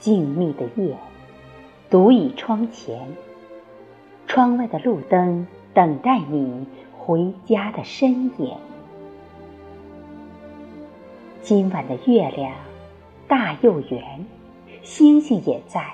[0.00, 0.96] 静谧的夜，
[1.90, 2.98] 独倚窗前，
[4.26, 6.66] 窗外的路灯等待你
[6.98, 8.56] 回家的身影。
[11.42, 12.54] 今晚的月亮
[13.28, 14.24] 大又圆，
[14.82, 15.84] 星星也在，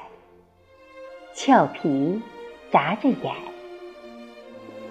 [1.34, 2.22] 俏皮
[2.70, 3.34] 眨着眼。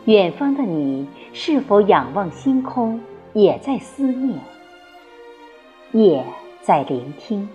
[0.04, 3.00] 远方的你是否仰望星空，
[3.34, 4.40] 也在思念？
[5.94, 6.26] 夜
[6.62, 7.48] 在聆听，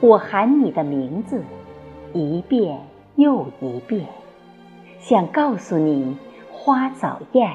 [0.00, 1.42] 我喊你的名字，
[2.12, 2.80] 一遍
[3.14, 4.06] 又一遍，
[5.00, 6.16] 想告诉你：
[6.52, 7.50] 花早艳，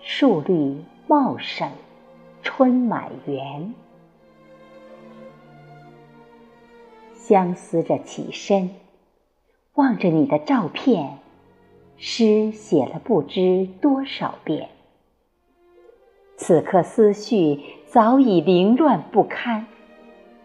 [0.00, 0.76] 树绿
[1.08, 1.68] 茂盛，
[2.42, 3.74] 春满园。
[7.14, 8.70] 相思着起身，
[9.74, 11.18] 望着你的照片，
[11.96, 14.68] 诗写了不知多少遍。
[16.36, 19.66] 此刻思绪早已凌乱不堪，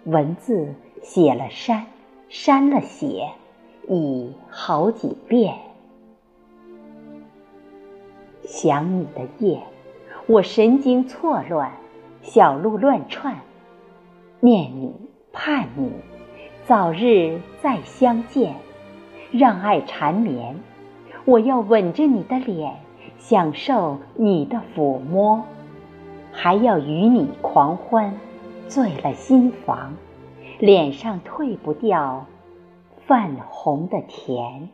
[0.05, 1.85] 文字写了删，
[2.29, 3.29] 删了写，
[3.87, 5.55] 已好几遍。
[8.43, 9.61] 想你的夜，
[10.27, 11.71] 我神经错乱，
[12.21, 13.35] 小鹿乱窜，
[14.39, 14.93] 念你，
[15.31, 15.91] 盼你，
[16.65, 18.55] 早日再相见，
[19.31, 20.55] 让爱缠绵。
[21.25, 22.75] 我要吻着你的脸，
[23.17, 25.43] 享受你的抚摸。
[26.31, 28.13] 还要与你狂欢，
[28.67, 29.93] 醉了心房，
[30.61, 32.27] 脸上褪不掉
[33.07, 34.69] 泛红的甜。